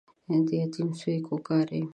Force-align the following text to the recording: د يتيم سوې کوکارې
د 0.47 0.49
يتيم 0.61 0.89
سوې 0.99 1.17
کوکارې 1.27 1.81